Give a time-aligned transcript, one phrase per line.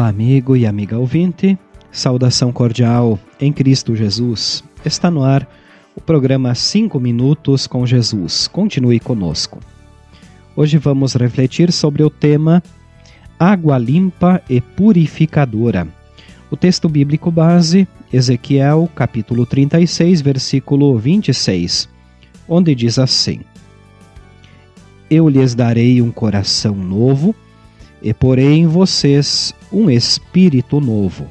[0.00, 1.58] amigo e amiga ouvinte.
[1.90, 4.64] Saudação cordial em Cristo Jesus.
[4.84, 5.48] Está no ar
[5.94, 8.48] o programa 5 Minutos com Jesus.
[8.48, 9.60] Continue conosco.
[10.56, 12.62] Hoje vamos refletir sobre o tema
[13.38, 15.86] Água limpa e purificadora.
[16.50, 21.88] O texto bíblico base, Ezequiel, capítulo 36, versículo 26,
[22.48, 23.40] onde diz assim:
[25.10, 27.34] Eu lhes darei um coração novo
[28.04, 31.26] e porei em vocês um espírito novo.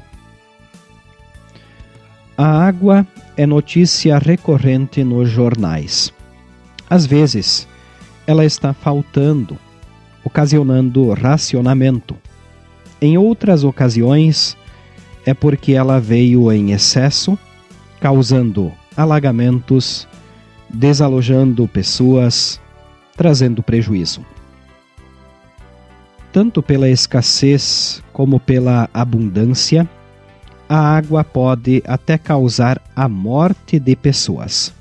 [2.36, 3.06] A água
[3.36, 6.12] é notícia recorrente nos jornais.
[6.90, 7.68] Às vezes,
[8.26, 9.56] ela está faltando,
[10.24, 12.16] ocasionando racionamento.
[13.00, 14.56] Em outras ocasiões,
[15.24, 17.38] é porque ela veio em excesso,
[18.00, 20.08] causando alagamentos,
[20.68, 22.60] desalojando pessoas,
[23.16, 24.26] trazendo prejuízo
[26.34, 29.88] tanto pela escassez como pela abundância,
[30.68, 34.74] a água pode até causar a morte de pessoas.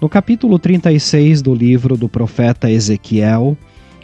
[0.00, 3.58] No capítulo 36 do livro do profeta Ezequiel,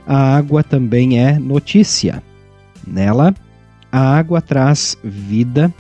[0.05, 2.20] a água também é notícia.
[2.84, 3.33] Nela,
[3.92, 5.72] a água traz vida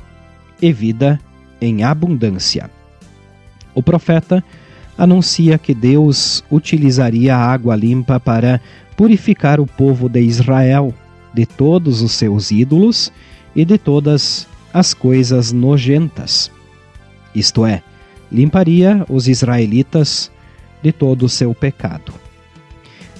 [0.62, 1.18] e vida
[1.60, 2.70] em abundância.
[3.74, 4.44] O profeta
[4.96, 8.60] anuncia que Deus utilizaria a água limpa para
[8.96, 10.94] purificar o povo de Israel
[11.32, 13.12] de todos os seus ídolos
[13.54, 16.50] e de todas as coisas nojentas.
[17.34, 17.82] Isto é,
[18.30, 20.30] limparia os israelitas
[20.82, 22.12] de todo o seu pecado.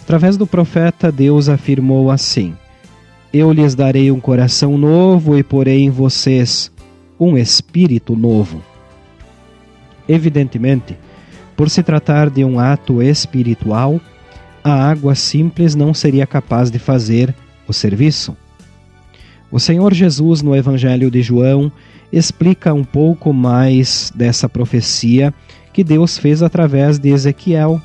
[0.03, 2.55] Através do profeta, Deus afirmou assim:
[3.33, 6.70] Eu lhes darei um coração novo e porei em vocês
[7.19, 8.62] um espírito novo.
[10.09, 10.97] Evidentemente,
[11.56, 14.00] por se tratar de um ato espiritual,
[14.62, 17.34] a água simples não seria capaz de fazer
[17.69, 18.37] o serviço.
[19.50, 21.70] O Senhor Jesus, no Evangelho de João,
[22.12, 25.32] explica um pouco mais dessa profecia
[25.72, 27.81] que Deus fez através de Ezequiel.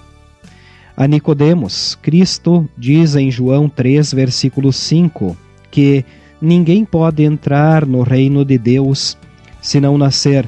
[0.96, 5.38] A Nicodemos, Cristo diz em João 3, versículo 5,
[5.72, 6.06] que
[6.42, 9.18] ninguém pode entrar no reino de Deus
[9.62, 10.48] se não nascer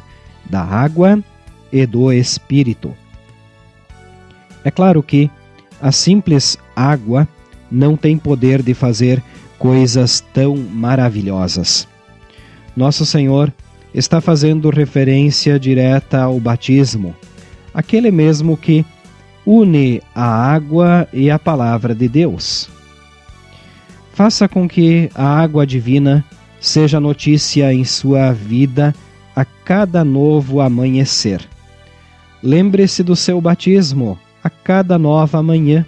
[0.49, 1.23] da água
[1.71, 2.93] e do Espírito.
[4.63, 5.29] É claro que
[5.81, 7.27] a simples água
[7.71, 9.23] não tem poder de fazer
[9.57, 11.87] coisas tão maravilhosas.
[12.75, 13.51] Nosso Senhor
[13.93, 17.15] está fazendo referência direta ao batismo,
[17.73, 18.85] aquele mesmo que
[19.45, 22.69] une a água e a palavra de Deus.
[24.13, 26.23] Faça com que a água divina
[26.59, 28.93] seja notícia em sua vida
[29.35, 31.41] a cada novo amanhecer.
[32.43, 35.85] Lembre-se do seu batismo a cada nova manhã.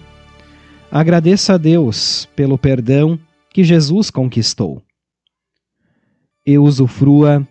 [0.92, 3.20] Agradeça a Deus pelo perdão
[3.50, 4.82] que Jesus conquistou.
[6.46, 7.48] E usufrua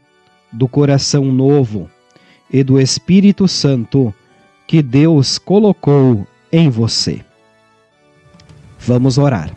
[0.53, 1.91] do coração novo
[2.53, 4.15] e do Espírito Santo
[4.67, 7.25] que Deus colocou em você.
[8.79, 9.57] Vamos orar.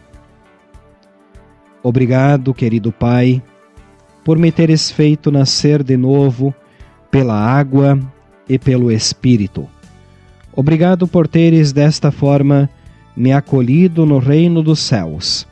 [1.84, 3.44] Obrigado, querido Pai,
[4.24, 6.56] por me teres feito nascer de novo
[7.12, 8.00] pela água
[8.50, 9.70] e pelo Espírito
[10.56, 12.70] Obrigado por teres desta forma
[13.16, 15.48] me acolhido no reino dos céus.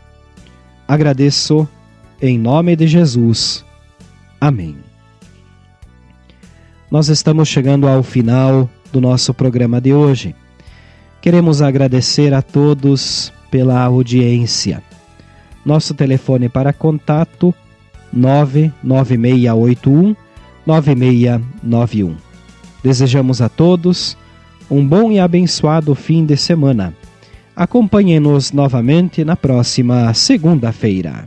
[0.87, 1.67] Agradeço
[2.21, 3.65] em nome de Jesus.
[4.39, 4.77] Amém.
[6.91, 10.35] Nós estamos chegando ao final do nosso programa de hoje.
[11.21, 14.83] Queremos agradecer a todos pela audiência.
[15.65, 17.55] Nosso telefone para contato
[18.11, 20.15] 99681
[20.65, 22.15] 9691.
[22.83, 24.17] Desejamos a todos
[24.69, 26.93] um bom e abençoado fim de semana.
[27.55, 31.25] Acompanhe-nos novamente na próxima segunda-feira.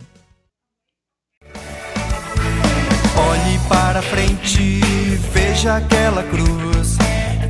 [3.16, 4.80] Olhe para frente,
[5.32, 6.98] veja aquela cruz.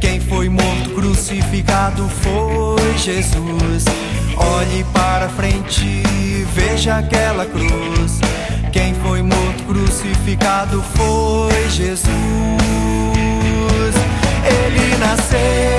[0.01, 3.85] Quem foi morto crucificado foi Jesus.
[4.37, 6.03] Olhe para frente,
[6.55, 8.21] veja aquela cruz.
[8.73, 12.07] Quem foi morto crucificado foi Jesus.
[14.45, 15.76] Ele nasceu.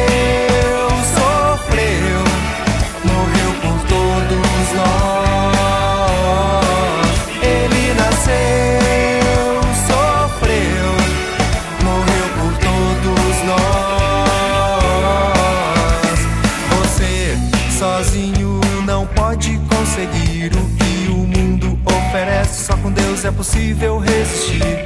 [18.87, 22.63] não pode conseguir o que o mundo oferece.
[22.63, 24.85] Só com Deus é possível resistir.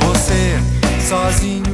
[0.00, 0.56] Você
[1.06, 1.73] sozinho